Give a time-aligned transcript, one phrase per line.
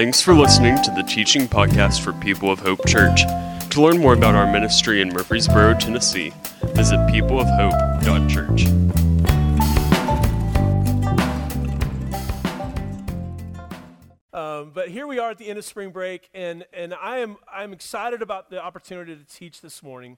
[0.00, 3.20] Thanks for listening to the teaching podcast for People of Hope Church.
[3.68, 6.32] To learn more about our ministry in Murfreesboro, Tennessee,
[6.74, 8.64] visit peopleofhope.church.
[14.32, 17.36] Um, but here we are at the end of spring break, and, and I am
[17.52, 20.16] I'm excited about the opportunity to teach this morning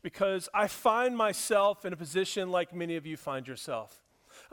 [0.00, 4.03] because I find myself in a position like many of you find yourself.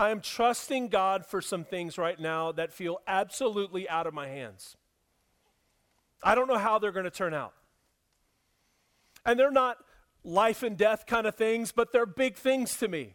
[0.01, 4.27] I am trusting God for some things right now that feel absolutely out of my
[4.27, 4.75] hands.
[6.23, 7.53] I don't know how they're going to turn out.
[9.23, 9.77] And they're not
[10.23, 13.13] life and death kind of things, but they're big things to me.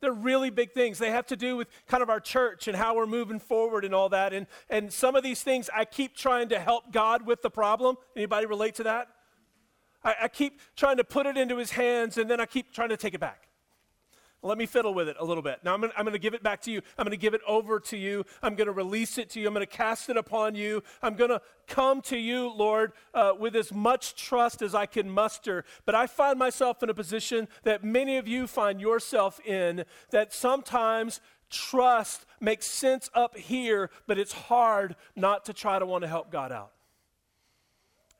[0.00, 1.00] They're really big things.
[1.00, 3.92] They have to do with kind of our church and how we're moving forward and
[3.92, 4.32] all that.
[4.32, 7.96] And, and some of these things, I keep trying to help God with the problem.
[8.14, 9.08] Anybody relate to that?
[10.04, 12.90] I, I keep trying to put it into his hands and then I keep trying
[12.90, 13.47] to take it back.
[14.40, 15.58] Let me fiddle with it a little bit.
[15.64, 16.80] Now, I'm going to give it back to you.
[16.96, 18.24] I'm going to give it over to you.
[18.40, 19.48] I'm going to release it to you.
[19.48, 20.84] I'm going to cast it upon you.
[21.02, 25.10] I'm going to come to you, Lord, uh, with as much trust as I can
[25.10, 25.64] muster.
[25.84, 30.32] But I find myself in a position that many of you find yourself in, that
[30.32, 36.08] sometimes trust makes sense up here, but it's hard not to try to want to
[36.08, 36.70] help God out.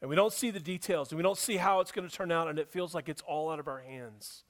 [0.00, 2.32] And we don't see the details, and we don't see how it's going to turn
[2.32, 4.42] out, and it feels like it's all out of our hands.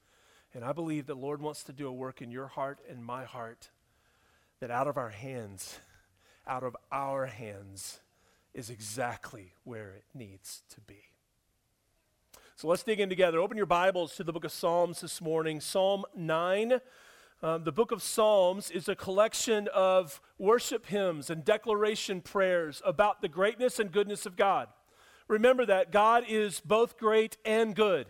[0.54, 3.24] And I believe that Lord wants to do a work in your heart and my
[3.24, 3.68] heart
[4.60, 5.78] that out of our hands,
[6.46, 8.00] out of our hands,
[8.54, 11.02] is exactly where it needs to be.
[12.56, 13.38] So let's dig in together.
[13.38, 15.60] Open your Bibles to the book of Psalms this morning.
[15.60, 16.80] Psalm 9.
[17.40, 23.22] Um, the book of Psalms is a collection of worship hymns and declaration prayers about
[23.22, 24.66] the greatness and goodness of God.
[25.28, 28.08] Remember that God is both great and good.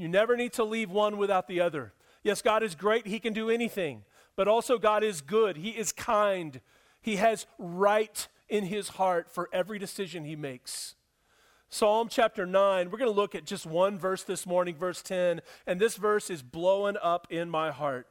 [0.00, 1.92] You never need to leave one without the other.
[2.22, 5.92] Yes, God is great, He can do anything, but also God is good, He is
[5.92, 6.62] kind,
[7.02, 10.94] He has right in His heart for every decision He makes.
[11.68, 15.42] Psalm chapter 9, we're going to look at just one verse this morning, verse 10,
[15.66, 18.06] and this verse is blowing up in my heart.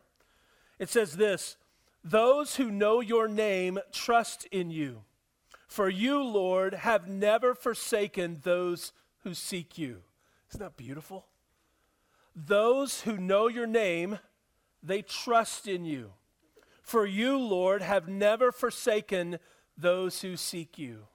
[0.78, 1.58] It says this
[2.04, 5.02] Those who know your name trust in you,
[5.68, 10.04] for you, Lord, have never forsaken those who seek you.
[10.52, 11.26] Isn't that beautiful?
[12.46, 14.20] Those who know your name,
[14.82, 16.14] they trust in you.
[16.82, 19.40] For you, Lord, have never forsaken
[19.78, 21.08] those who seek you.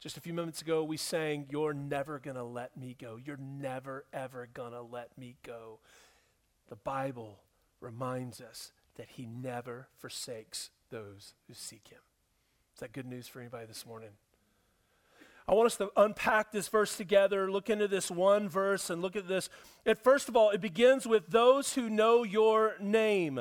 [0.00, 3.16] Just a few moments ago, we sang, You're never going to let me go.
[3.16, 5.78] You're never, ever going to let me go.
[6.68, 7.40] The Bible
[7.80, 12.00] reminds us that He never forsakes those who seek Him.
[12.74, 14.10] Is that good news for anybody this morning?
[15.48, 19.14] I want us to unpack this verse together, look into this one verse, and look
[19.14, 19.48] at this.
[19.84, 23.40] And first of all, it begins with those who know your name.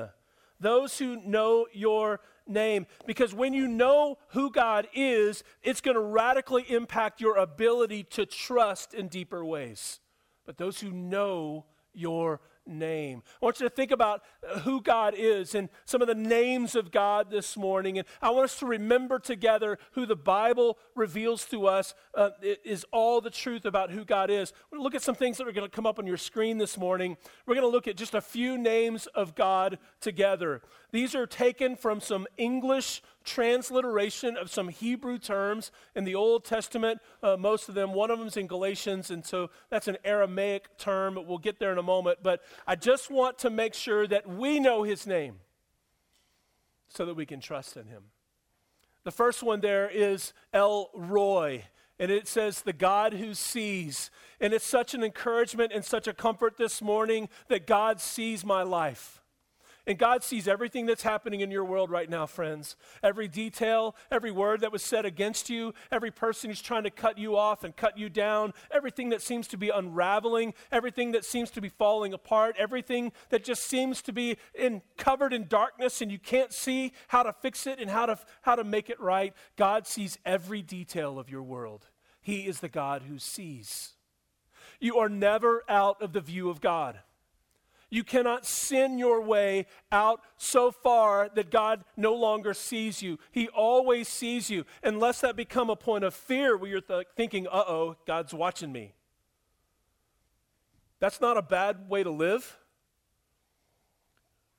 [0.59, 2.85] Those who know your name.
[3.07, 8.27] Because when you know who God is, it's going to radically impact your ability to
[8.27, 9.99] trust in deeper ways.
[10.45, 13.23] But those who know your name.
[13.41, 16.75] I want you to think about uh, who God is and some of the names
[16.75, 17.97] of God this morning.
[17.97, 22.31] And I want us to remember together who the Bible reveals to us uh,
[22.63, 24.53] is all the truth about who God is.
[24.71, 26.17] We're going to look at some things that are going to come up on your
[26.17, 27.17] screen this morning.
[27.45, 30.61] We're going to look at just a few names of God together.
[30.91, 36.99] These are taken from some English transliteration of some Hebrew terms in the Old Testament,
[37.21, 37.93] uh, most of them.
[37.93, 41.19] One of them is in Galatians, and so that's an Aramaic term.
[41.27, 42.19] We'll get there in a moment.
[42.23, 45.35] But I just want to make sure that we know his name
[46.87, 48.03] so that we can trust in him.
[49.03, 51.65] The first one there is El Roi.
[51.97, 54.11] And it says, the God who sees.
[54.41, 58.63] And it's such an encouragement and such a comfort this morning that God sees my
[58.63, 59.21] life.
[59.87, 62.75] And God sees everything that's happening in your world right now, friends.
[63.03, 67.17] Every detail, every word that was said against you, every person who's trying to cut
[67.17, 71.51] you off and cut you down, everything that seems to be unraveling, everything that seems
[71.51, 76.11] to be falling apart, everything that just seems to be in, covered in darkness and
[76.11, 79.33] you can't see how to fix it and how to, how to make it right.
[79.55, 81.87] God sees every detail of your world.
[82.21, 83.93] He is the God who sees.
[84.79, 86.99] You are never out of the view of God.
[87.95, 93.17] You cannot sin your way out so far that God no longer sees you.
[93.31, 97.47] He always sees you, unless that become a point of fear where you're th- thinking,
[97.47, 98.95] uh oh, God's watching me.
[100.99, 102.57] That's not a bad way to live.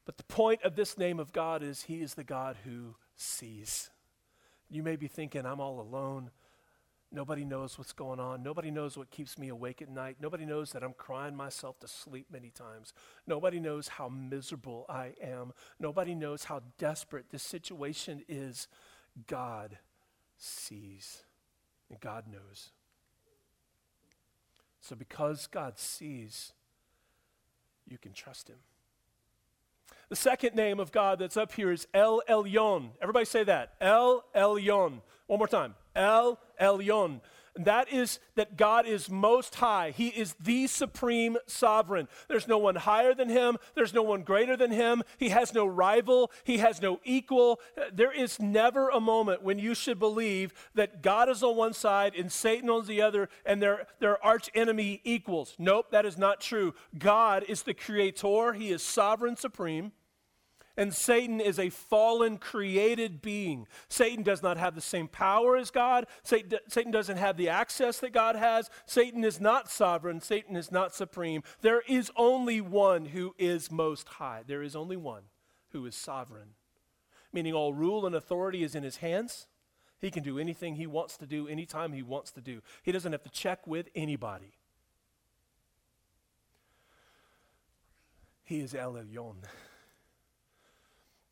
[0.07, 3.91] But the point of this name of God is He is the God who sees.
[4.71, 6.31] You may be thinking, I'm all alone.
[7.13, 8.43] Nobody knows what's going on.
[8.43, 10.17] Nobody knows what keeps me awake at night.
[10.21, 12.93] Nobody knows that I'm crying myself to sleep many times.
[13.27, 15.53] Nobody knows how miserable I am.
[15.79, 18.67] Nobody knows how desperate this situation is.
[19.27, 19.79] God
[20.37, 21.23] sees.
[21.89, 22.71] And God knows.
[24.81, 26.53] So, because God sees,
[27.89, 28.59] you can trust Him.
[30.09, 32.91] The second name of God that's up here is El Elyon.
[33.03, 33.75] Everybody say that.
[33.81, 35.01] El Elyon.
[35.27, 35.75] One more time.
[35.97, 37.21] El Elyon.
[37.57, 39.91] That is that God is most high.
[39.91, 42.09] He is the supreme sovereign.
[42.29, 45.03] There's no one higher than him, there's no one greater than him.
[45.19, 47.61] He has no rival, he has no equal.
[47.93, 52.15] There is never a moment when you should believe that God is on one side
[52.15, 55.55] and Satan on the other and they're, they're arch enemy equals.
[55.59, 56.75] Nope, that is not true.
[56.99, 59.93] God is the creator, he is sovereign supreme.
[60.77, 63.67] And Satan is a fallen created being.
[63.89, 66.07] Satan does not have the same power as God.
[66.23, 68.69] Satan, doesn't have the access that God has.
[68.85, 70.21] Satan is not sovereign.
[70.21, 71.43] Satan is not supreme.
[71.63, 74.43] There is only one who is most high.
[74.47, 75.23] There is only one
[75.71, 76.51] who is sovereign,
[77.33, 79.47] meaning all rule and authority is in his hands.
[79.99, 82.61] He can do anything he wants to do anytime he wants to do.
[82.83, 84.53] He doesn't have to check with anybody.
[88.45, 89.37] He is El Elyon.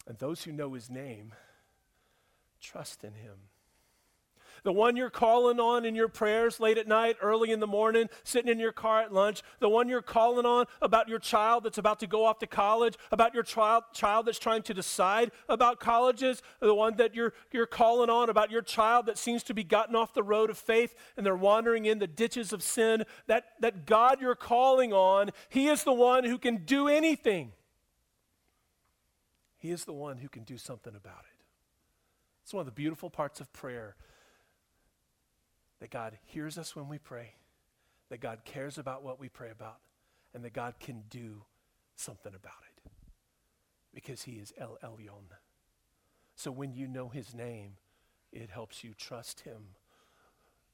[0.06, 1.34] And those who know his name
[2.60, 3.36] trust in him.
[4.64, 8.08] The one you're calling on in your prayers late at night, early in the morning,
[8.24, 11.76] sitting in your car at lunch, the one you're calling on about your child that's
[11.76, 15.80] about to go off to college, about your child, child that's trying to decide about
[15.80, 19.64] colleges, the one that you're, you're calling on about your child that seems to be
[19.64, 23.44] gotten off the road of faith and they're wandering in the ditches of sin, that,
[23.60, 27.52] that God you're calling on, He is the one who can do anything.
[29.64, 31.42] He is the one who can do something about it.
[32.42, 33.96] It's one of the beautiful parts of prayer
[35.80, 37.36] that God hears us when we pray,
[38.10, 39.78] that God cares about what we pray about,
[40.34, 41.44] and that God can do
[41.96, 42.90] something about it
[43.94, 45.32] because He is El Elyon.
[46.36, 47.78] So when you know His name,
[48.34, 49.68] it helps you trust Him.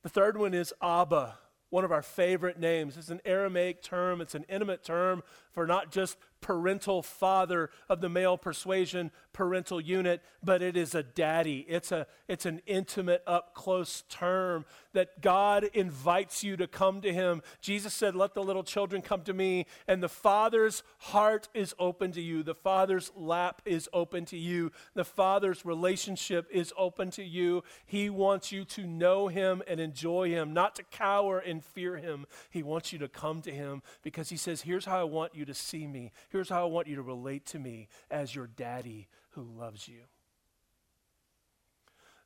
[0.03, 1.39] The third one is Abba
[1.71, 2.97] one of our favorite names.
[2.97, 5.23] It's an Aramaic term, it's an intimate term
[5.53, 11.03] for not just parental father of the male persuasion parental unit, but it is a
[11.03, 11.65] daddy.
[11.69, 17.13] It's, a, it's an intimate, up close term that God invites you to come to
[17.13, 17.43] Him.
[17.61, 22.13] Jesus said, Let the little children come to me, and the Father's heart is open
[22.13, 22.43] to you.
[22.43, 24.73] The Father's lap is open to you.
[24.95, 27.63] The Father's relationship is open to you.
[27.87, 32.27] He wants you to know Him and enjoy Him, not to cower and fear Him.
[32.51, 35.45] He wants you to come to Him because He says, Here's how I want you
[35.45, 36.13] to see me.
[36.31, 40.03] Here's how I want you to relate to me as your daddy who loves you.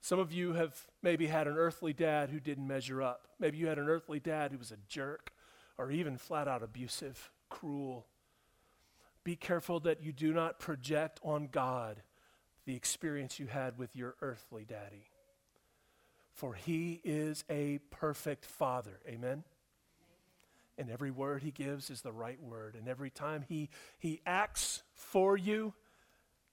[0.00, 3.28] Some of you have maybe had an earthly dad who didn't measure up.
[3.40, 5.32] Maybe you had an earthly dad who was a jerk
[5.78, 8.06] or even flat out abusive, cruel.
[9.24, 12.02] Be careful that you do not project on God
[12.66, 15.08] the experience you had with your earthly daddy.
[16.34, 19.00] For he is a perfect father.
[19.08, 19.44] Amen?
[20.78, 22.74] And every word he gives is the right word.
[22.74, 25.74] And every time he he acts for you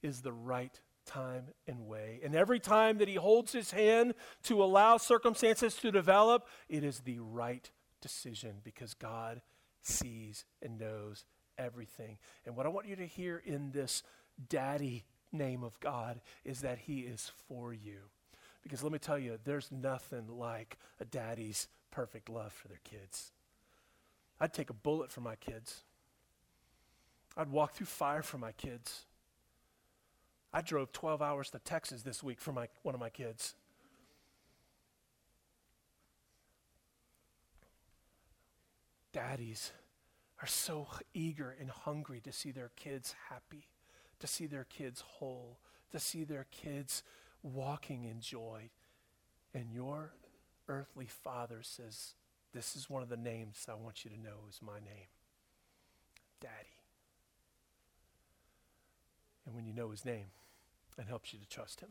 [0.01, 2.19] is the right time and way.
[2.23, 4.13] And every time that he holds his hand
[4.43, 7.69] to allow circumstances to develop it is the right
[8.01, 9.41] decision because God
[9.81, 11.25] sees and knows
[11.57, 12.17] everything.
[12.45, 14.03] And what I want you to hear in this
[14.49, 17.97] daddy name of God is that he is for you.
[18.61, 23.31] Because let me tell you there's nothing like a daddy's perfect love for their kids
[24.41, 25.83] I'd take a bullet for my kids.
[27.37, 29.05] I'd walk through fire for my kids.
[30.51, 33.53] I drove 12 hours to Texas this week for my, one of my kids.
[39.13, 39.71] Daddies
[40.41, 43.67] are so eager and hungry to see their kids happy,
[44.19, 45.59] to see their kids whole,
[45.91, 47.03] to see their kids
[47.43, 48.71] walking in joy.
[49.53, 50.13] And your
[50.67, 52.15] earthly father says,
[52.53, 55.09] this is one of the names I want you to know is my name
[56.39, 56.53] Daddy.
[59.45, 60.27] And when you know his name,
[60.97, 61.89] it helps you to trust him.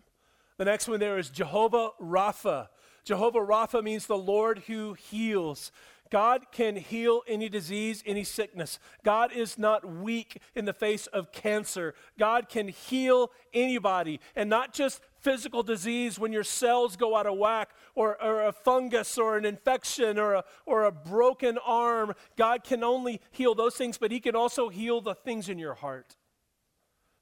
[0.56, 2.68] The next one there is Jehovah Rapha.
[3.04, 5.72] Jehovah Rapha means the Lord who heals.
[6.10, 8.78] God can heal any disease, any sickness.
[9.04, 11.94] God is not weak in the face of cancer.
[12.18, 17.38] God can heal anybody, and not just physical disease when your cells go out of
[17.38, 22.14] whack, or, or a fungus, or an infection, or a, or a broken arm.
[22.36, 25.74] God can only heal those things, but He can also heal the things in your
[25.74, 26.16] heart.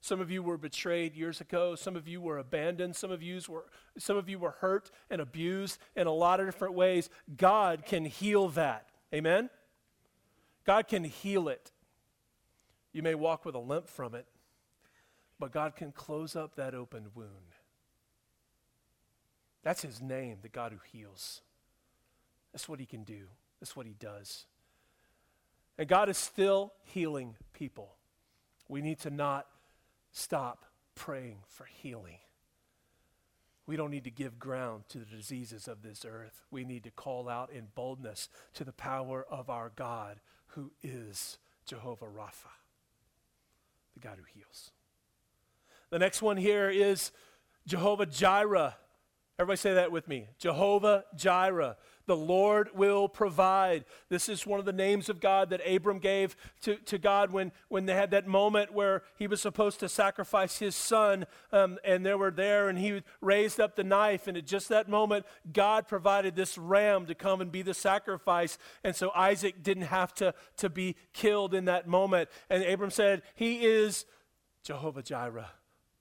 [0.01, 1.75] Some of you were betrayed years ago.
[1.75, 2.95] Some of you were abandoned.
[2.95, 3.65] Some of you were,
[3.99, 7.11] some of you were hurt and abused in a lot of different ways.
[7.37, 8.89] God can heal that.
[9.13, 9.51] Amen?
[10.65, 11.73] God can heal it.
[12.93, 14.27] You may walk with a limp from it,
[15.39, 17.55] but God can close up that open wound.
[19.63, 21.43] That's his name, the God who heals.
[22.53, 23.27] That's what he can do.
[23.61, 24.47] That's what he does.
[25.77, 27.95] And God is still healing people.
[28.69, 29.47] We need to not
[30.13, 32.19] stop praying for healing.
[33.67, 36.43] We don't need to give ground to the diseases of this earth.
[36.51, 41.37] We need to call out in boldness to the power of our God, who is
[41.67, 42.49] Jehovah Rapha,
[43.93, 44.71] the God who heals.
[45.91, 47.13] The next one here is
[47.67, 48.77] Jehovah Jireh.
[49.41, 50.27] Everybody say that with me.
[50.39, 51.77] Jehovah Jireh.
[52.07, 53.85] The Lord will provide.
[54.09, 57.53] This is one of the names of God that Abram gave to, to God when,
[57.69, 62.05] when they had that moment where he was supposed to sacrifice his son, um, and
[62.05, 64.27] they were there, and he raised up the knife.
[64.27, 68.59] And at just that moment, God provided this ram to come and be the sacrifice.
[68.83, 72.29] And so Isaac didn't have to, to be killed in that moment.
[72.51, 74.05] And Abram said, He is
[74.65, 75.51] Jehovah Jireh,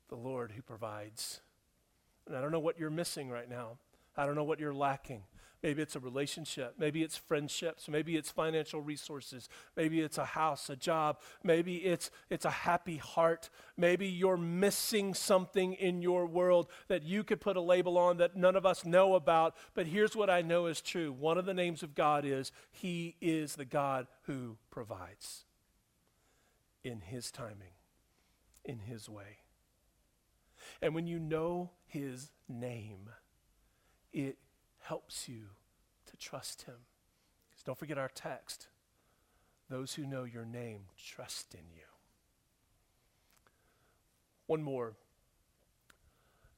[0.10, 1.42] the Lord who provides.
[2.28, 3.78] And I don't know what you're missing right now.
[4.16, 5.24] I don't know what you're lacking.
[5.64, 6.76] Maybe it's a relationship.
[6.78, 7.90] Maybe it's friendships.
[7.90, 9.50] Maybe it's financial resources.
[9.76, 11.20] Maybe it's a house, a job.
[11.44, 13.50] Maybe it's, it's a happy heart.
[13.76, 18.36] Maybe you're missing something in your world that you could put a label on that
[18.36, 19.56] none of us know about.
[19.74, 23.16] But here's what I know is true one of the names of God is He
[23.20, 25.46] is the God who provides
[26.84, 27.74] in His timing,
[28.64, 29.40] in His way.
[30.84, 33.10] And when you know His name,
[34.14, 34.38] it
[34.82, 35.48] helps you
[36.06, 36.76] to trust him.
[37.50, 38.68] Because don't forget our text.
[39.70, 41.84] Those who know your name trust in you.
[44.48, 44.94] One more.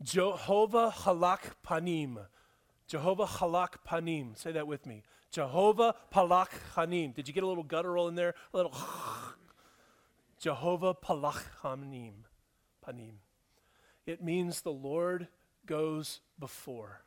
[0.01, 2.17] Jehovah Halak Panim.
[2.87, 4.37] Jehovah Halak Panim.
[4.37, 5.03] Say that with me.
[5.31, 7.13] Jehovah Palak Panim.
[7.13, 8.35] Did you get a little guttural in there?
[8.53, 8.75] A little.
[10.39, 12.13] Jehovah Palak Panim.
[12.87, 13.15] Panim.
[14.09, 15.27] It means the Lord
[15.67, 17.03] goes before.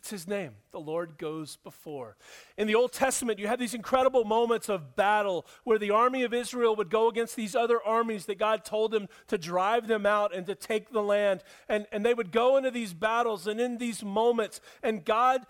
[0.00, 0.52] It's his name.
[0.70, 2.18] The Lord goes before.
[2.58, 6.34] In the Old Testament, you have these incredible moments of battle where the army of
[6.34, 10.34] Israel would go against these other armies that God told them to drive them out
[10.34, 11.42] and to take the land.
[11.70, 15.46] And, and they would go into these battles and in these moments, and God,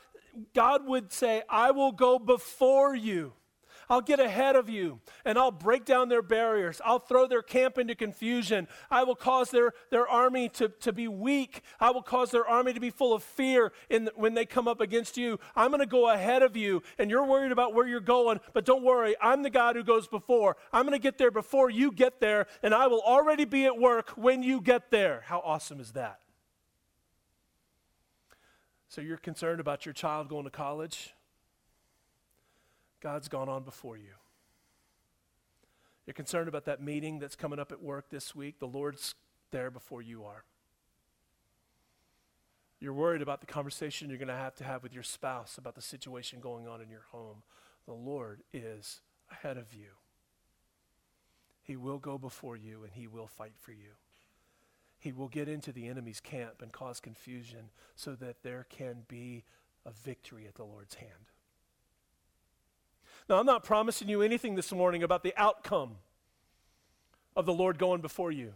[0.55, 3.33] God would say, I will go before you.
[3.89, 6.81] I'll get ahead of you and I'll break down their barriers.
[6.85, 8.69] I'll throw their camp into confusion.
[8.91, 11.63] I will cause their, their army to, to be weak.
[11.81, 14.81] I will cause their army to be full of fear in, when they come up
[14.81, 15.39] against you.
[15.57, 18.65] I'm going to go ahead of you and you're worried about where you're going, but
[18.65, 19.15] don't worry.
[19.21, 20.57] I'm the God who goes before.
[20.73, 23.79] I'm going to get there before you get there and I will already be at
[23.79, 25.23] work when you get there.
[25.27, 26.21] How awesome is that?
[28.89, 31.15] So you're concerned about your child going to college?
[33.01, 34.15] God's gone on before you.
[36.07, 38.59] You're concerned about that meeting that's coming up at work this week.
[38.59, 39.15] The Lord's
[39.51, 40.45] there before you are.
[42.81, 45.75] You're worried about the conversation you're going to have to have with your spouse about
[45.75, 47.43] the situation going on in your home.
[47.87, 49.01] The Lord is
[49.31, 49.89] ahead of you.
[51.63, 53.97] He will go before you and he will fight for you.
[54.99, 59.45] He will get into the enemy's camp and cause confusion so that there can be
[59.85, 61.33] a victory at the Lord's hand.
[63.29, 65.97] Now, I'm not promising you anything this morning about the outcome
[67.37, 68.55] of the Lord going before you.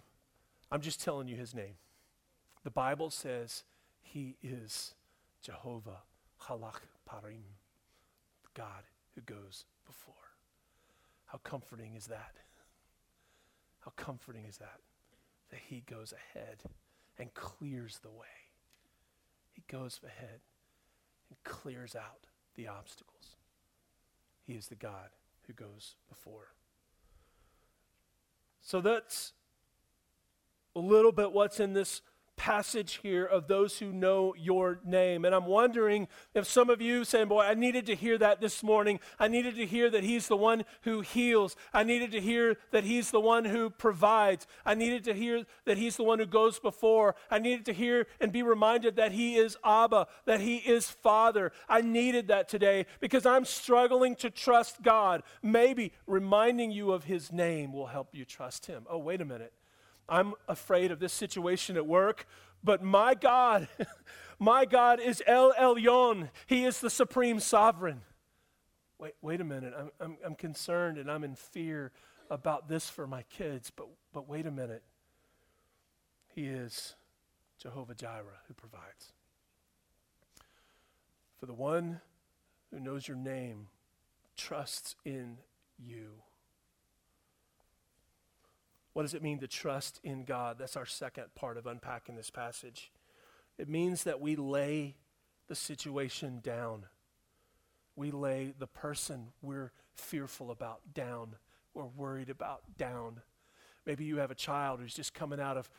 [0.71, 1.75] I'm just telling you his name.
[2.65, 3.65] The Bible says
[4.01, 4.95] he is
[5.43, 5.99] Jehovah
[6.45, 7.43] Halak Panim,
[8.55, 10.15] God who goes before.
[11.27, 12.33] How comforting is that?
[13.81, 14.81] How comforting is that?
[15.51, 16.63] That he goes ahead
[17.19, 18.27] and clears the way.
[19.53, 20.41] He goes ahead
[21.29, 23.37] and clears out the obstacles.
[24.47, 25.11] He is the God
[25.47, 26.49] who goes before.
[28.61, 29.33] So that's
[30.75, 32.01] a little bit what's in this
[32.43, 35.25] passage here of those who know your name.
[35.25, 38.65] And I'm wondering if some of you saying, Boy, I needed to hear that this
[38.65, 38.99] morning.
[39.21, 41.55] I needed to hear that He's the one who heals.
[41.73, 44.49] I needed to hear that He's the one who provides.
[44.67, 47.15] I needed to hear that He's the one who goes before.
[47.31, 51.53] I needed to hear and be reminded that He is Abba, that He is Father.
[51.69, 55.23] I needed that today because I'm struggling to trust God.
[55.45, 58.85] Maybe reminding you of His name will help you trust Him.
[58.91, 59.53] Oh, wait a minute.
[60.09, 62.27] I'm afraid of this situation at work,
[62.63, 63.69] but my God,
[64.39, 66.31] my God is El Elyon.
[66.47, 68.03] He is the supreme sovereign.
[68.99, 69.75] Wait, wait a minute.
[69.77, 71.93] I'm, I'm, I'm concerned and I'm in fear
[72.31, 74.83] about this for my kids, but, but wait a minute.
[76.35, 76.95] He is
[77.59, 79.13] Jehovah Jireh who provides.
[81.39, 82.01] For the one
[82.71, 83.69] who knows your name
[84.37, 85.39] trusts in
[85.79, 86.13] you.
[88.93, 90.57] What does it mean to trust in God?
[90.59, 92.93] That's our second part of unpacking this passage.
[93.59, 94.97] It means that we lay
[95.49, 96.87] the situation down.
[97.97, 101.37] We lay the person we're fearful about down
[101.75, 103.21] or worried about down.
[103.87, 105.71] Maybe you have a child who's just coming out of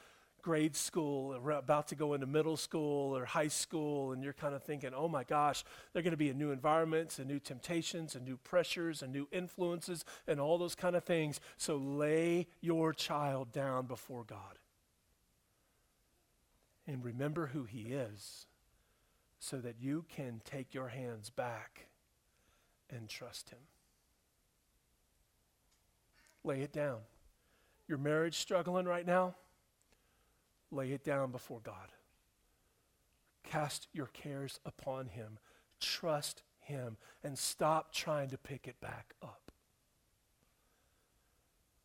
[0.43, 4.53] grade school or about to go into middle school or high school and you're kind
[4.53, 8.13] of thinking oh my gosh they're going to be in new environments and new temptations
[8.13, 11.39] and new pressures and new influences and all those kind of things.
[11.57, 14.59] So lay your child down before god
[16.85, 18.45] and remember who he is
[19.39, 21.88] so that you can take your hands back
[22.89, 23.59] and trust him.
[26.43, 27.00] Lay it down.
[27.88, 29.35] Your marriage struggling right now
[30.74, 31.92] lay it down before God.
[33.44, 35.38] Cast your cares upon Him.
[35.80, 39.51] Trust Him and stop trying to pick it back up.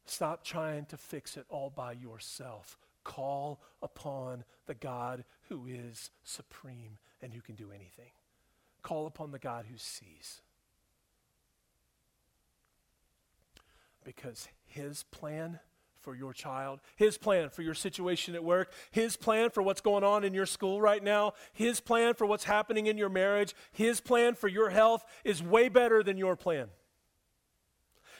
[0.06, 2.78] Stop trying to fix it all by yourself.
[3.04, 8.10] Call upon the God who is supreme and who can do anything.
[8.82, 10.40] Call upon the God who sees.
[14.04, 15.58] Because his plan
[16.00, 20.04] for your child, His plan for your situation at work, His plan for what's going
[20.04, 24.00] on in your school right now, His plan for what's happening in your marriage, His
[24.00, 26.68] plan for your health is way better than your plan.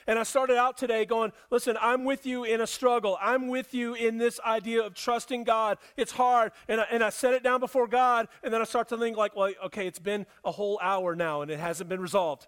[0.07, 3.15] And I started out today going, listen, I'm with you in a struggle.
[3.21, 5.77] I'm with you in this idea of trusting God.
[5.97, 6.51] It's hard.
[6.67, 9.17] And I, and I set it down before God, and then I start to think,
[9.17, 12.47] like, well, okay, it's been a whole hour now, and it hasn't been resolved.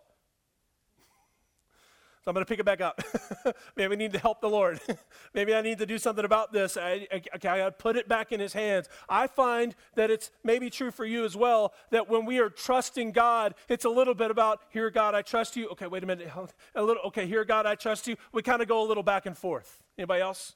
[2.24, 3.01] So I'm going to pick it back up.
[3.75, 4.80] Maybe I need to help the Lord.
[5.34, 6.78] Maybe I need to do something about this.
[6.78, 8.90] I, I, I got to put it back in His hands.
[9.10, 13.12] I find that it's maybe true for you as well that when we are trusting
[13.12, 15.68] God, it's a little bit about, here, God, I trust you.
[15.70, 16.32] Okay, wait a minute.
[16.75, 18.16] A little, okay, here, God, I trust you.
[18.32, 19.82] We kind of go a little back and forth.
[19.98, 20.54] Anybody else?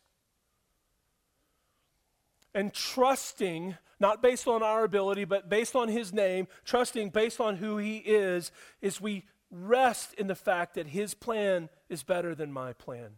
[2.53, 7.57] And trusting, not based on our ability, but based on His name, trusting based on
[7.57, 9.23] who He is, is we
[9.55, 13.11] rest in the fact that His plan is better than my plan.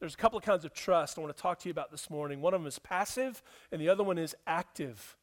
[0.00, 2.08] There's a couple of kinds of trust I want to talk to you about this
[2.08, 2.40] morning.
[2.40, 5.16] One of them is passive, and the other one is active.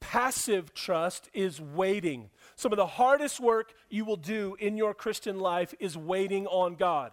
[0.00, 2.30] Passive trust is waiting.
[2.56, 6.74] Some of the hardest work you will do in your Christian life is waiting on
[6.74, 7.12] God.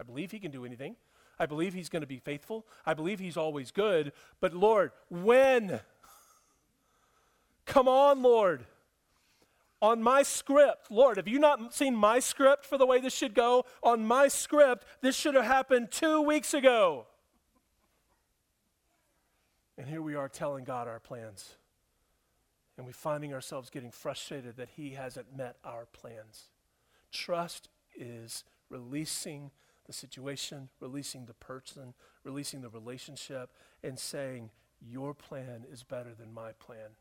[0.00, 0.96] I believe He can do anything.
[1.38, 2.66] I believe He's going to be faithful.
[2.84, 4.12] I believe He's always good.
[4.40, 5.80] But Lord, when?
[7.66, 8.64] Come on, Lord
[9.82, 10.90] on my script.
[10.90, 13.66] Lord, have you not seen my script for the way this should go?
[13.82, 17.06] On my script, this should have happened two weeks ago.
[19.76, 21.56] And here we are telling God our plans.
[22.78, 26.48] And we're finding ourselves getting frustrated that He hasn't met our plans.
[27.10, 29.50] Trust is releasing
[29.86, 33.50] the situation, releasing the person, releasing the relationship,
[33.82, 36.96] and saying, Your plan is better than my plan.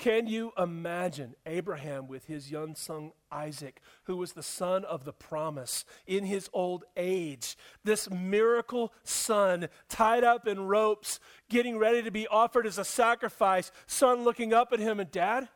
[0.00, 5.12] Can you imagine Abraham with his young son Isaac, who was the son of the
[5.12, 7.54] promise in his old age?
[7.84, 13.70] This miracle son tied up in ropes, getting ready to be offered as a sacrifice.
[13.86, 15.50] Son looking up at him and, Dad?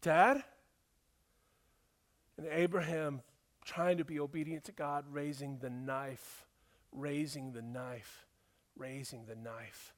[0.00, 0.42] Dad?
[2.38, 3.20] And Abraham
[3.62, 6.46] trying to be obedient to God, raising the knife,
[6.92, 8.24] raising the knife,
[8.74, 9.92] raising the knife.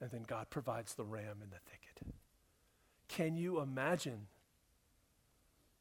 [0.00, 2.14] And then God provides the ram in the thicket.
[3.08, 4.26] Can you imagine?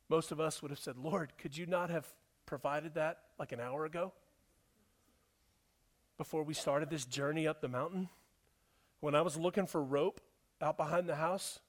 [0.10, 2.08] Most of us would have said, Lord, could you not have
[2.45, 4.13] provided that like an hour ago?
[6.17, 8.10] Before we started this journey up the mountain?
[9.01, 10.21] When I was looking for rope
[10.62, 11.60] out behind the house?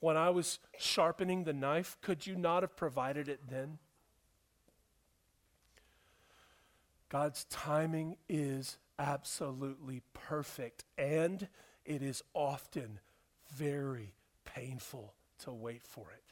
[0.00, 3.78] When I was sharpening the knife, could you not have provided it then?
[7.08, 11.48] God's timing is absolutely perfect, and
[11.84, 13.00] it is often
[13.54, 16.22] very painful to wait for it.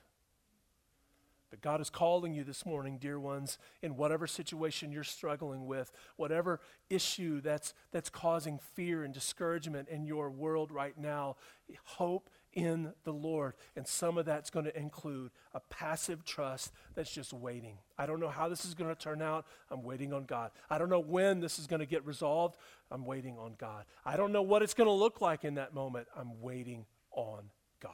[1.50, 5.92] But God is calling you this morning, dear ones, in whatever situation you're struggling with,
[6.16, 6.58] whatever
[6.90, 11.36] issue that's, that's causing fear and discouragement in your world right now,
[11.84, 13.54] hope in the Lord.
[13.76, 17.78] And some of that's going to include a passive trust that's just waiting.
[17.98, 19.46] I don't know how this is going to turn out.
[19.70, 20.50] I'm waiting on God.
[20.70, 22.56] I don't know when this is going to get resolved.
[22.90, 23.84] I'm waiting on God.
[24.04, 26.08] I don't know what it's going to look like in that moment.
[26.16, 27.92] I'm waiting on God.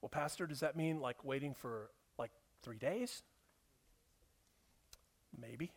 [0.00, 2.30] Well, Pastor, does that mean like waiting for like
[2.62, 3.22] three days?
[5.40, 5.66] Maybe.
[5.66, 5.70] It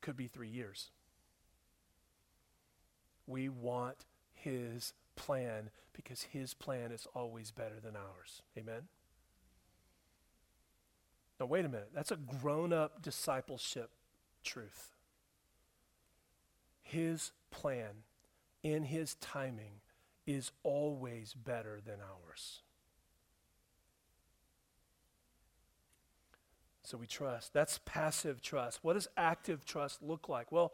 [0.00, 0.90] could be three years.
[3.26, 4.06] We want
[4.42, 8.42] his plan because his plan is always better than ours.
[8.56, 8.82] Amen?
[11.40, 11.90] Now, wait a minute.
[11.94, 13.90] That's a grown up discipleship
[14.44, 14.94] truth.
[16.82, 18.04] His plan
[18.62, 19.80] in his timing
[20.26, 22.62] is always better than ours.
[26.82, 27.52] So we trust.
[27.52, 28.78] That's passive trust.
[28.82, 30.50] What does active trust look like?
[30.50, 30.72] Well,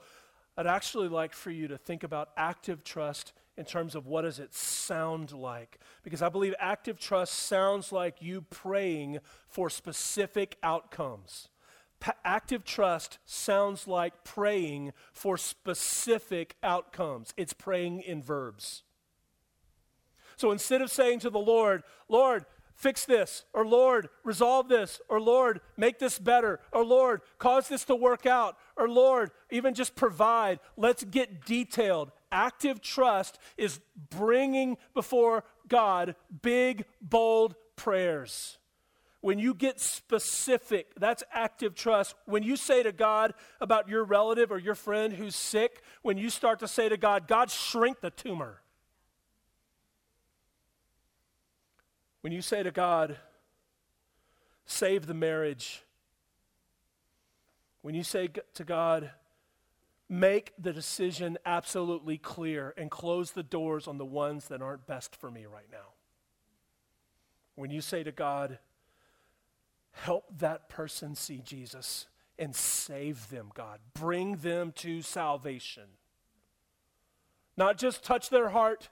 [0.57, 4.39] I'd actually like for you to think about active trust in terms of what does
[4.39, 11.49] it sound like because I believe active trust sounds like you praying for specific outcomes.
[12.01, 17.33] Pa- active trust sounds like praying for specific outcomes.
[17.37, 18.83] It's praying in verbs.
[20.37, 25.21] So instead of saying to the Lord, Lord, fix this, or Lord, resolve this, or
[25.21, 29.95] Lord, make this better, or Lord, cause this to work out, or Lord, even just
[29.95, 30.61] provide.
[30.77, 32.13] Let's get detailed.
[32.33, 38.59] Active trust is bringing before God big, bold prayers.
[39.21, 42.15] When you get specific, that's active trust.
[42.27, 46.29] When you say to God about your relative or your friend who's sick, when you
[46.29, 48.61] start to say to God, God, shrink the tumor.
[52.25, 53.19] When you say to God,
[54.65, 55.83] save the marriage,
[57.83, 59.11] when you say to God,
[60.09, 65.15] make the decision absolutely clear and close the doors on the ones that aren't best
[65.15, 65.93] for me right now.
[67.57, 68.59] When you say to God,
[69.91, 72.07] help that person see Jesus
[72.39, 75.99] and save them, God, bring them to salvation.
[77.59, 78.89] Not just touch their heart,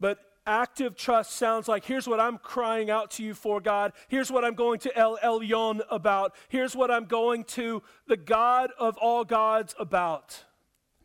[0.00, 3.92] but active trust sounds like here's what I'm crying out to you for, God.
[4.08, 6.34] Here's what I'm going to El Elyon about.
[6.48, 10.44] Here's what I'm going to the God of all gods about.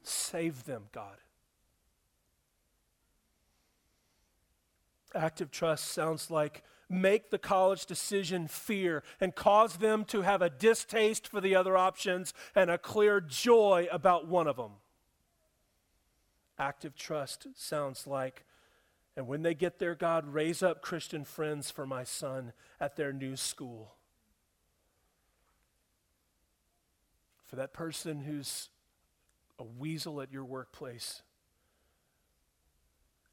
[0.04, 1.18] Save them, God.
[5.14, 10.50] Active trust sounds like make the college decision fear and cause them to have a
[10.50, 14.72] distaste for the other options and a clear joy about one of them.
[16.58, 18.46] Active trust sounds like
[19.18, 23.12] and when they get there, God, raise up Christian friends for my son at their
[23.12, 23.96] new school.
[27.48, 28.70] For that person who's
[29.58, 31.24] a weasel at your workplace,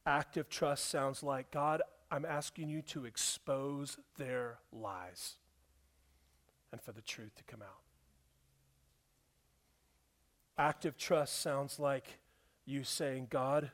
[0.07, 5.35] active trust sounds like God, I'm asking you to expose their lies
[6.73, 7.83] and for the truth to come out.
[10.57, 12.20] Active trust sounds like
[12.64, 13.70] you saying, God,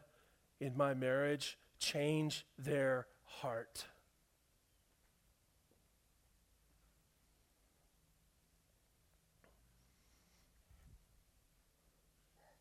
[0.59, 3.87] in my marriage, change their heart.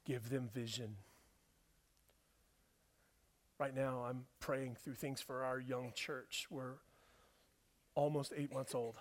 [0.06, 0.96] Give them vision.
[3.60, 6.48] Right now, I'm praying through things for our young church.
[6.50, 6.78] We're
[7.94, 8.96] almost eight months old.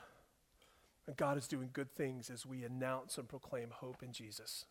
[1.06, 4.66] And God is doing good things as we announce and proclaim hope in Jesus.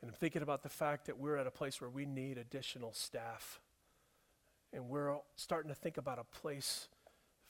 [0.00, 2.92] And I'm thinking about the fact that we're at a place where we need additional
[2.92, 3.60] staff
[4.72, 6.88] and we're starting to think about a place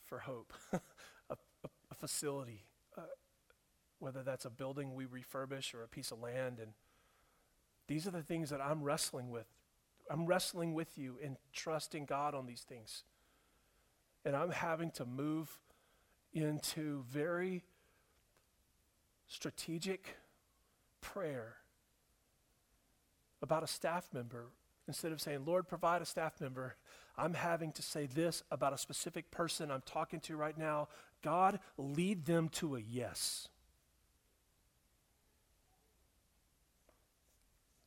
[0.04, 0.80] for hope, a,
[1.30, 1.36] a,
[1.90, 2.64] a, facility,
[2.98, 3.02] uh,
[3.98, 6.58] whether that's a building we refurbish or a piece of land.
[6.58, 6.72] And
[7.86, 9.46] these are the things that I'm wrestling with.
[10.10, 13.04] I'm wrestling with you in trusting God on these things.
[14.24, 15.60] And I'm having to move
[16.32, 17.64] into very
[19.26, 20.16] strategic
[21.00, 21.56] prayer
[23.40, 24.46] about a staff member
[24.88, 26.76] instead of saying, Lord, provide a staff member
[27.16, 30.88] I'm having to say this about a specific person I'm talking to right now.
[31.22, 33.48] God, lead them to a yes.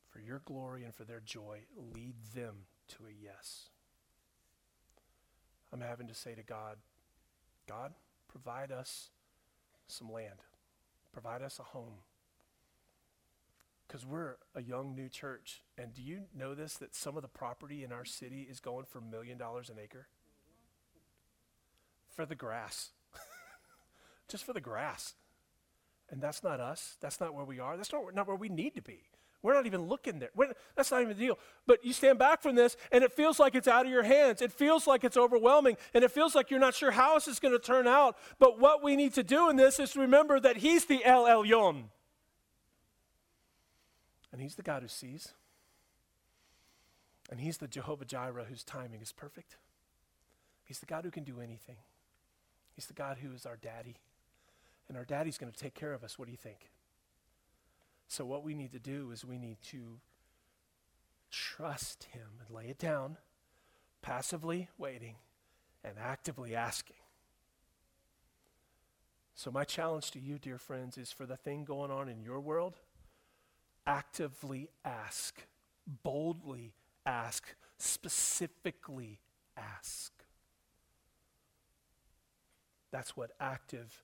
[0.10, 1.62] For your glory and for their joy,
[1.94, 3.70] lead them to a yes.
[5.74, 6.78] I'm having to say to God,
[7.68, 7.94] God,
[8.30, 9.10] provide us
[9.88, 10.40] some land,
[11.12, 11.96] provide us a home
[13.88, 15.62] because we're a young new church.
[15.78, 18.86] And do you know this that some of the property in our city is going
[18.86, 20.08] for a million dollars an acre?
[22.10, 22.92] For the grass.
[24.28, 25.14] Just for the grass.
[26.10, 26.98] And that's not us.
[27.02, 27.78] That's not where we are.
[27.78, 29.00] That's not, not where we need to be.
[29.42, 30.32] We're not even looking there.
[30.36, 31.38] We're, that's not even the deal.
[31.68, 34.42] But you stand back from this, and it feels like it's out of your hands.
[34.42, 37.40] It feels like it's overwhelming, and it feels like you're not sure how this is
[37.40, 38.18] going to turn out.
[38.40, 41.84] But what we need to do in this is remember that He's the El Elyon.
[44.36, 45.30] And He's the God who sees.
[47.32, 49.56] And He's the Jehovah Jireh whose timing is perfect.
[50.66, 51.78] He's the God who can do anything.
[52.74, 53.96] He's the God who is our daddy.
[54.90, 56.20] And our daddy's going to take care of us.
[56.20, 56.70] What do you think?
[58.10, 60.00] So, what we need to do is we need to
[61.32, 63.16] trust Him and lay it down,
[64.02, 65.16] passively waiting
[65.82, 66.98] and actively asking.
[69.34, 72.42] So, my challenge to you, dear friends, is for the thing going on in your
[72.42, 72.76] world
[73.86, 75.42] actively ask,
[76.04, 76.74] boldly
[77.06, 79.20] ask specifically
[79.58, 80.12] ask.
[82.92, 84.04] That's what active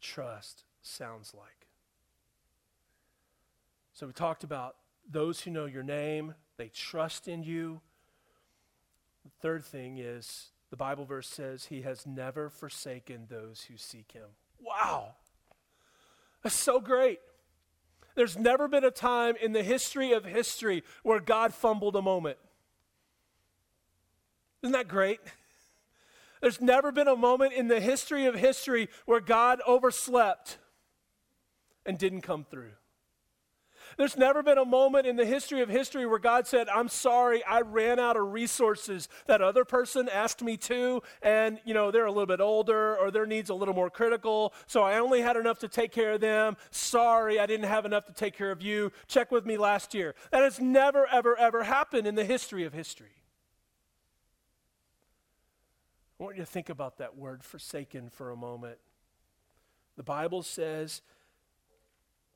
[0.00, 1.66] trust sounds like.
[3.94, 4.76] So we talked about
[5.08, 7.80] those who know your name, they trust in you.
[9.24, 14.12] The third thing is the Bible verse says he has never forsaken those who seek
[14.12, 14.28] him.
[14.60, 15.14] Wow.
[16.42, 17.20] That's so great.
[18.14, 22.38] There's never been a time in the history of history where God fumbled a moment.
[24.62, 25.20] Isn't that great?
[26.40, 30.58] There's never been a moment in the history of history where God overslept
[31.86, 32.72] and didn't come through.
[33.96, 37.44] There's never been a moment in the history of history where God said, I'm sorry,
[37.44, 39.08] I ran out of resources.
[39.26, 43.10] That other person asked me to, and you know, they're a little bit older or
[43.10, 46.20] their needs a little more critical, so I only had enough to take care of
[46.20, 46.56] them.
[46.70, 48.92] Sorry, I didn't have enough to take care of you.
[49.06, 50.14] Check with me last year.
[50.30, 53.22] That has never, ever, ever happened in the history of history.
[56.18, 58.78] I want you to think about that word forsaken for a moment.
[59.96, 61.02] The Bible says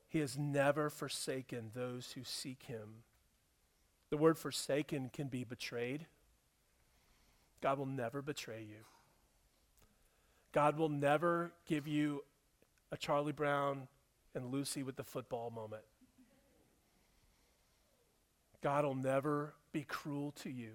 [0.07, 3.03] he has never forsaken those who seek him.
[4.09, 6.05] The word forsaken can be betrayed.
[7.61, 8.85] God will never betray you.
[10.53, 12.23] God will never give you
[12.91, 13.87] a Charlie Brown
[14.33, 15.83] and Lucy with the football moment.
[18.61, 20.71] God will never be cruel to you.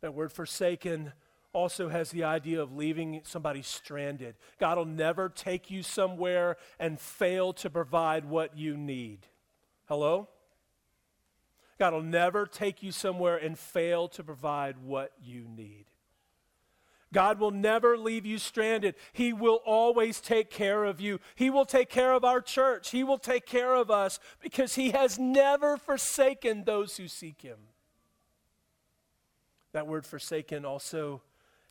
[0.00, 1.12] That word forsaken
[1.52, 4.36] also has the idea of leaving somebody stranded.
[4.58, 9.26] God will never take you somewhere and fail to provide what you need.
[9.86, 10.28] Hello?
[11.78, 15.86] God will never take you somewhere and fail to provide what you need.
[17.12, 18.94] God will never leave you stranded.
[19.12, 21.18] He will always take care of you.
[21.34, 22.90] He will take care of our church.
[22.90, 27.58] He will take care of us because He has never forsaken those who seek Him.
[29.72, 31.22] That word forsaken also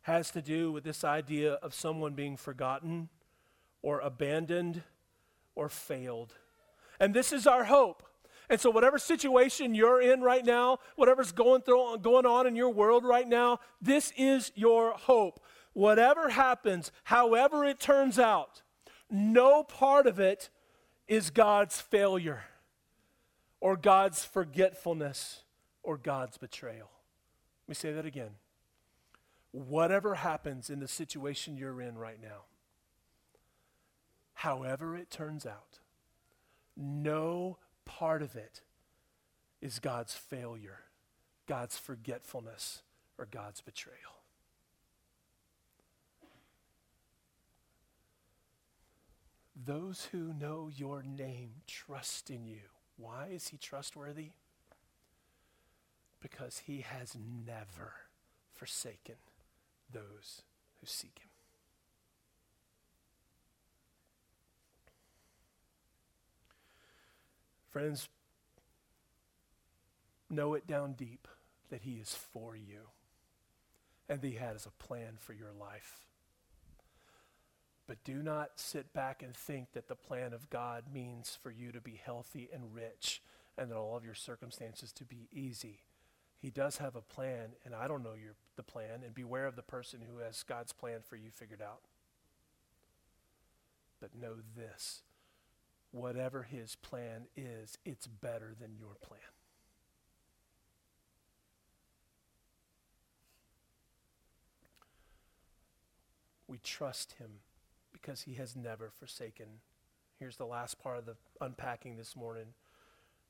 [0.02, 3.10] has to do with this idea of someone being forgotten
[3.82, 4.84] or abandoned
[5.56, 6.36] or failed.
[7.00, 8.04] And this is our hope.
[8.50, 12.70] And so, whatever situation you're in right now, whatever's going, through, going on in your
[12.70, 15.40] world right now, this is your hope.
[15.74, 18.64] Whatever happens, however it turns out,
[19.12, 20.50] no part of it
[21.08, 22.44] is God's failure
[23.62, 25.44] or God's forgetfulness
[25.84, 26.90] or God's betrayal.
[27.68, 28.32] Let me say that again
[29.52, 32.46] whatever happens in the situation you're in right now,
[34.34, 35.80] however it turns out,
[36.78, 38.62] no part of it
[39.62, 40.82] is God's failure,
[41.48, 42.84] God's forgetfulness,
[43.18, 43.98] or God's betrayal.
[49.66, 52.62] Those who know your name trust in you.
[52.96, 54.30] Why is he trustworthy?
[56.22, 57.94] Because he has never
[58.54, 59.16] forsaken
[59.92, 60.44] those
[60.80, 61.30] who seek him.
[67.70, 68.10] Friends,
[70.30, 71.28] know it down deep
[71.70, 72.90] that he is for you
[74.08, 76.06] and that he has a plan for your life.
[77.88, 81.72] But do not sit back and think that the plan of God means for you
[81.72, 83.22] to be healthy and rich
[83.58, 85.82] and that all of your circumstances to be easy.
[86.40, 89.58] He does have a plan, and I don't know your, the plan, and beware of
[89.58, 91.82] the person who has God's plan for you figured out.
[94.00, 95.02] But know this
[95.92, 99.20] whatever his plan is, it's better than your plan.
[106.48, 107.42] We trust him
[107.92, 109.48] because he has never forsaken.
[110.20, 112.54] Here's the last part of the unpacking this morning.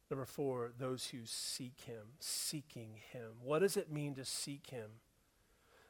[0.10, 3.34] Number four, those who seek him, seeking him.
[3.43, 4.89] What does it mean to seek him?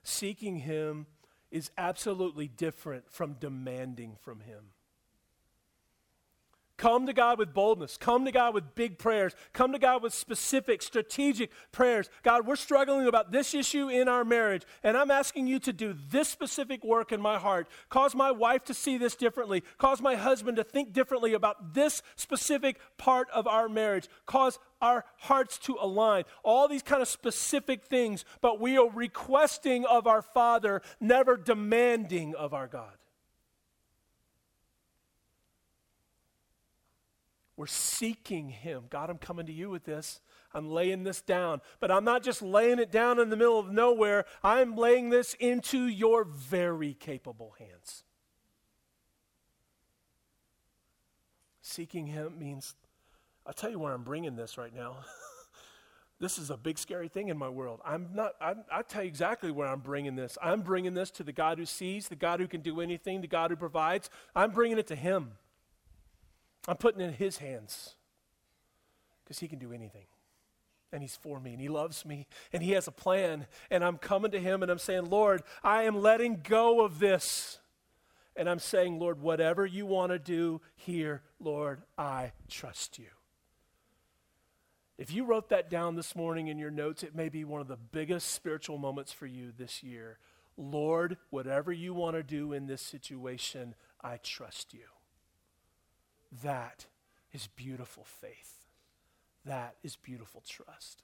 [0.04, 1.08] Seeking him
[1.52, 4.72] is absolutely different from demanding from him.
[6.80, 7.98] Come to God with boldness.
[7.98, 9.36] Come to God with big prayers.
[9.52, 12.10] Come to God with specific, strategic prayers.
[12.24, 15.94] God, we're struggling about this issue in our marriage, and I'm asking you to do
[16.10, 17.68] this specific work in my heart.
[17.90, 19.62] Cause my wife to see this differently.
[19.78, 24.08] Cause my husband to think differently about this specific part of our marriage.
[24.26, 26.24] Cause our hearts to align.
[26.44, 32.36] All these kind of specific things, but we are requesting of our Father, never demanding
[32.36, 32.94] of our God.
[37.60, 38.86] We're seeking Him.
[38.90, 40.22] God, I'm coming to you with this.
[40.54, 41.60] I'm laying this down.
[41.82, 45.34] But I'm not just laying it down in the middle of nowhere, I'm laying this
[45.42, 48.06] into your very capable hands.
[51.62, 52.76] Seeking Him means,
[53.46, 54.96] I'll tell you where I'm bringing this right now.
[56.22, 57.82] this is a big scary thing in my world.
[57.84, 60.38] I'm not, I'm, I tell you exactly where I'm bringing this.
[60.42, 63.28] I'm bringing this to the God who sees, the God who can do anything, the
[63.28, 64.10] God who provides.
[64.34, 65.34] I'm bringing it to Him.
[66.70, 67.96] I'm putting it in His hands
[69.24, 70.06] because He can do anything.
[70.94, 73.48] And He's for me, and He loves me, and He has a plan.
[73.72, 77.58] And I'm coming to Him and I'm saying, Lord, I am letting go of this.
[78.36, 83.08] And I'm saying, Lord, whatever you want to do here, Lord, I trust you.
[85.00, 87.68] If you wrote that down this morning in your notes, it may be one of
[87.68, 90.20] the biggest spiritual moments for you this year.
[90.56, 94.99] Lord, whatever you want to do in this situation, I trust you.
[96.44, 96.86] That
[97.34, 98.66] is beautiful faith.
[99.46, 101.04] That is beautiful trust.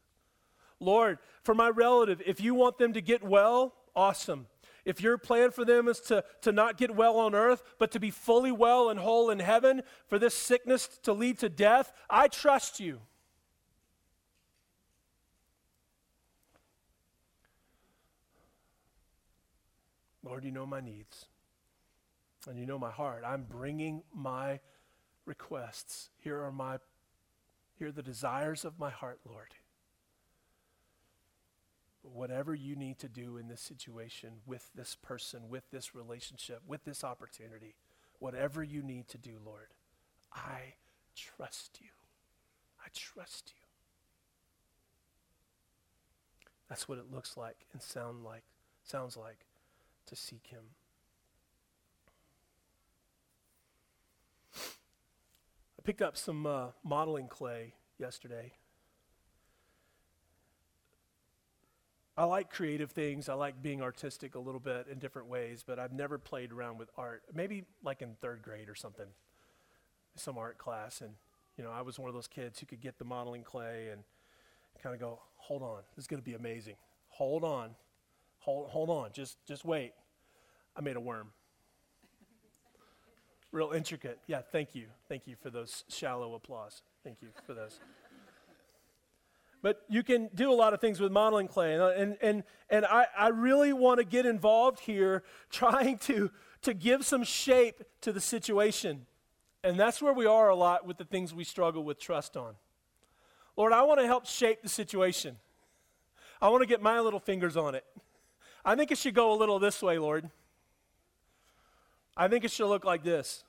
[0.79, 4.47] Lord, for my relative, if you want them to get well, awesome.
[4.83, 7.99] If your plan for them is to, to not get well on earth, but to
[7.99, 12.27] be fully well and whole in heaven, for this sickness to lead to death, I
[12.27, 13.01] trust you.
[20.23, 21.25] Lord, you know my needs
[22.47, 23.23] and you know my heart.
[23.25, 24.59] I'm bringing my
[25.25, 26.09] requests.
[26.17, 26.77] Here are my
[27.77, 29.55] here are the desires of my heart, Lord.
[32.01, 36.85] Whatever you need to do in this situation with this person, with this relationship, with
[36.85, 37.75] this opportunity,
[38.19, 39.73] whatever you need to do, Lord,
[40.31, 40.75] I
[41.15, 41.89] trust you.
[42.79, 43.61] I trust you.
[46.69, 48.43] That's what it looks like and sound like
[48.83, 49.45] sounds like
[50.07, 50.63] to seek him.
[55.85, 58.53] Picked up some uh, modeling clay yesterday.
[62.17, 63.29] I like creative things.
[63.29, 66.79] I like being artistic a little bit in different ways, but I've never played around
[66.79, 67.23] with art.
[67.33, 69.05] Maybe like in third grade or something,
[70.15, 71.01] some art class.
[71.01, 71.11] And,
[71.55, 74.01] you know, I was one of those kids who could get the modeling clay and
[74.81, 76.75] kind of go, hold on, this is going to be amazing.
[77.09, 77.75] Hold on.
[78.39, 79.93] Hold, hold on, just, just wait.
[80.75, 81.31] I made a worm.
[83.55, 84.19] Real intricate.
[84.27, 84.87] Yeah, thank you.
[85.07, 86.81] Thank you for those shallow applause.
[87.05, 87.79] Thank you for those.
[89.61, 91.75] But you can do a lot of things with modeling clay.
[91.75, 96.31] And, and, and, and I, I really want to get involved here trying to,
[96.63, 99.05] to give some shape to the situation.
[99.63, 102.55] And that's where we are a lot with the things we struggle with trust on.
[103.55, 105.37] Lord, I want to help shape the situation.
[106.41, 107.85] I want to get my little fingers on it.
[108.65, 110.29] I think it should go a little this way, Lord.
[112.17, 113.43] I think it should look like this.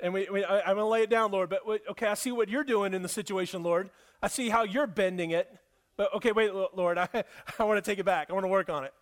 [0.00, 1.48] And we, we I, am going to lay it down, Lord.
[1.48, 3.90] But wait, okay, I see what you're doing in the situation, Lord.
[4.22, 5.50] I see how you're bending it.
[5.96, 7.08] But okay, wait, Lord, I,
[7.58, 8.28] I want to take it back.
[8.30, 8.92] I want to work on it.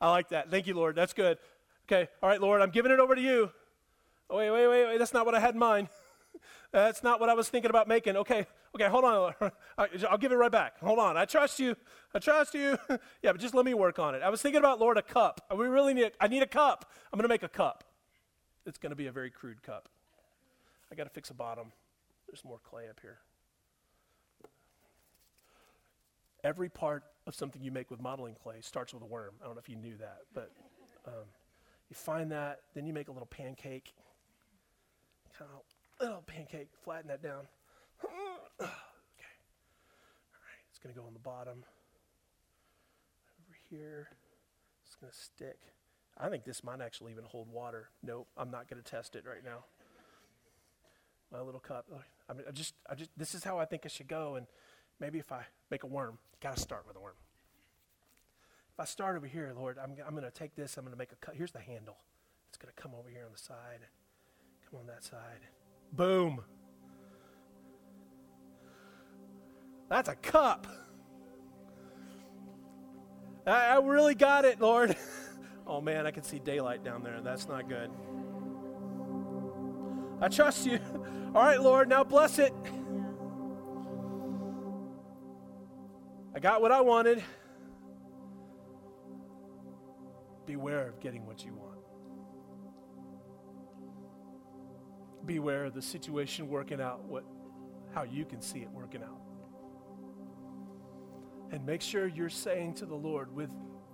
[0.00, 0.50] I like that.
[0.50, 0.94] Thank you, Lord.
[0.94, 1.38] That's good.
[1.86, 3.50] Okay, all right, Lord, I'm giving it over to you.
[4.28, 4.98] Oh, wait, wait, wait, wait.
[4.98, 5.88] That's not what I had in mind.
[6.72, 8.16] That's not what I was thinking about making.
[8.16, 9.34] Okay, okay, hold on.
[9.78, 10.78] I'll give it right back.
[10.80, 11.16] Hold on.
[11.16, 11.76] I trust you.
[12.14, 12.78] I trust you.
[13.22, 14.22] yeah, but just let me work on it.
[14.22, 15.46] I was thinking about, Lord, a cup.
[15.56, 16.90] We really need, a, I need a cup.
[17.12, 17.84] I'm going to make a cup.
[18.64, 19.88] It's going to be a very crude cup.
[20.90, 21.72] I got to fix a bottom.
[22.26, 23.18] There's more clay up here.
[26.44, 29.34] Every part of something you make with modeling clay starts with a worm.
[29.40, 30.52] I don't know if you knew that, but
[31.06, 31.24] um,
[31.88, 33.94] you find that, then you make a little pancake.
[35.38, 35.62] Kind of
[36.00, 37.46] little pancake, flatten that down.
[38.04, 38.06] okay.
[38.60, 41.64] All right, it's going to go on the bottom.
[43.40, 44.08] Over here,
[44.84, 45.58] it's going to stick.
[46.18, 47.90] I think this might actually even hold water.
[48.02, 49.64] Nope, I'm not going to test it right now.
[51.30, 51.86] My little cup.
[51.92, 54.36] Oh, I mean, I just, I just, this is how I think it should go.
[54.36, 54.46] And
[55.00, 57.16] maybe if I make a worm, got to start with a worm.
[58.74, 60.98] If I start over here, Lord, I'm, I'm going to take this, I'm going to
[60.98, 61.34] make a cut.
[61.34, 61.96] Here's the handle.
[62.48, 63.88] It's going to come over here on the side,
[64.70, 65.40] come on that side.
[65.92, 66.40] Boom.
[69.88, 70.66] That's a cup.
[73.46, 74.96] I, I really got it, Lord.
[75.66, 77.20] oh man, I can see daylight down there.
[77.22, 77.90] That's not good.
[80.20, 80.80] I trust you.
[81.34, 82.52] All right, Lord, now bless it.
[86.34, 87.22] I got what I wanted.
[90.46, 91.75] Beware of getting what you want.
[95.26, 97.24] Beware of the situation working out what,
[97.94, 99.20] how you can see it working out.
[101.50, 103.50] And make sure you're saying to the Lord with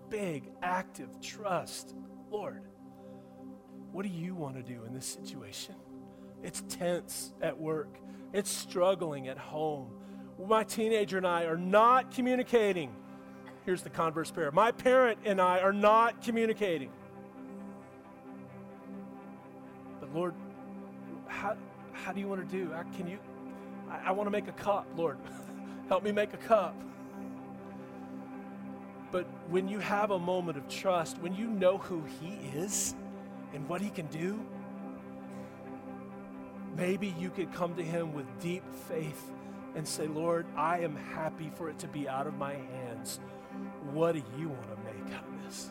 [0.08, 1.94] big, active trust
[2.32, 2.62] Lord,
[3.92, 5.74] what do you want to do in this situation?
[6.42, 7.98] It's tense at work,
[8.32, 9.90] it's struggling at home.
[10.44, 12.90] My teenager and I are not communicating.
[13.66, 14.50] Here's the converse pair.
[14.50, 16.90] My parent and I are not communicating.
[20.00, 20.34] But Lord,
[22.04, 22.72] how, do you want to do?
[22.72, 23.18] I, Can you?
[23.90, 25.18] I, I want to make a cup, Lord.
[25.88, 26.74] Help me make a cup.
[29.10, 32.94] But when you have a moment of trust, when you know who He is
[33.52, 34.44] and what He can do,
[36.76, 39.30] maybe you could come to Him with deep faith
[39.74, 43.20] and say, Lord, I am happy for it to be out of my hands.
[43.92, 45.70] What do you want to make out of this?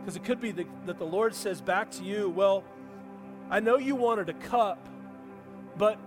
[0.00, 2.64] Because it could be that, that the Lord says back to you, Well,
[3.50, 4.88] I know you wanted a cup,
[5.82, 5.98] but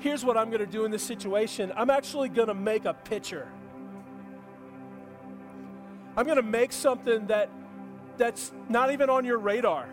[0.00, 2.94] here's what I'm going to do in this situation I'm actually going to make a
[2.94, 3.46] pitcher.
[6.16, 7.48] I'm going to make something that
[8.16, 9.88] that's not even on your radar.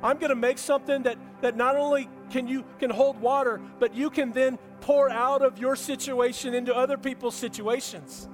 [0.00, 3.96] I'm going to make something that, that not only can you can hold water, but
[3.96, 8.28] you can then pour out of your situation into other people's situations.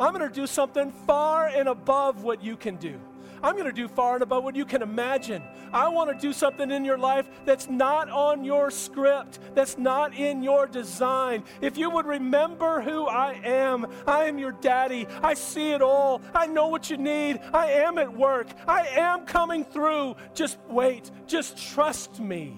[0.00, 2.98] I'm going to do something far and above what you can do.
[3.42, 5.42] I'm going to do far and above what you can imagine.
[5.72, 10.14] I want to do something in your life that's not on your script, that's not
[10.14, 11.44] in your design.
[11.60, 15.06] If you would remember who I am, I am your daddy.
[15.22, 16.22] I see it all.
[16.34, 17.40] I know what you need.
[17.52, 18.48] I am at work.
[18.66, 20.16] I am coming through.
[20.34, 21.10] Just wait.
[21.26, 22.56] Just trust me.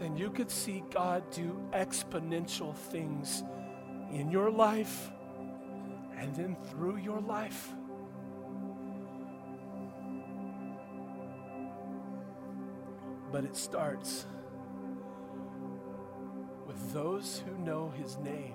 [0.00, 3.42] And you could see God do exponential things
[4.12, 5.10] in your life
[6.18, 7.72] and then through your life.
[13.32, 14.26] But it starts
[16.66, 18.54] with those who know his name.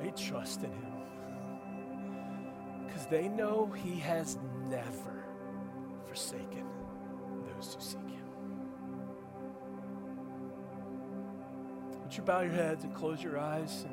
[0.00, 0.92] They trust in him
[2.86, 4.38] because they know he has
[4.68, 5.24] never
[6.06, 6.64] forsaken
[7.46, 8.28] those who seek him.
[12.02, 13.84] Would you bow your heads and close your eyes?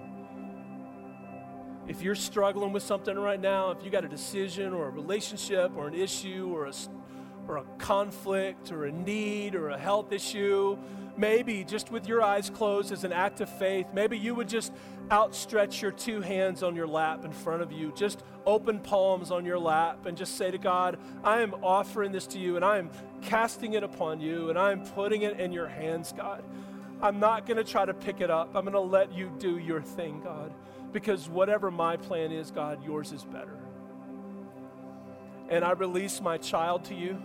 [1.88, 5.72] If you're struggling with something right now, if you got a decision or a relationship
[5.78, 6.74] or an issue or a,
[7.48, 10.80] or a conflict or a need or a health issue,
[11.16, 14.74] maybe just with your eyes closed as an act of faith, maybe you would just
[15.12, 19.46] outstretch your two hands on your lap in front of you, just open palms on
[19.46, 22.80] your lap, and just say to God, I am offering this to you and I
[22.80, 22.90] am
[23.22, 26.44] casting it upon you and I am putting it in your hands, God.
[27.00, 28.56] I'm not going to try to pick it up.
[28.56, 30.52] I'm going to let you do your thing, God
[30.96, 33.60] because whatever my plan is, God, yours is better.
[35.50, 37.22] And I release my child to you.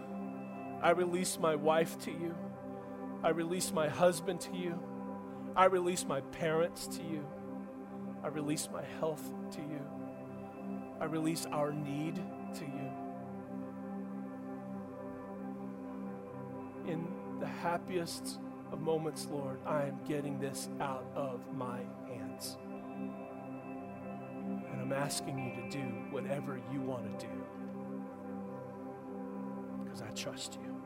[0.83, 2.35] I release my wife to you.
[3.23, 4.77] I release my husband to you.
[5.55, 7.25] I release my parents to you.
[8.25, 9.87] I release my health to you.
[11.01, 12.91] I release our need to you.
[16.89, 17.07] In
[17.39, 18.41] the happiest
[18.73, 22.57] of moments, Lord, I am getting this out of my hands.
[24.91, 27.33] I'm asking you to do whatever you want to do
[29.85, 30.80] because I trust you.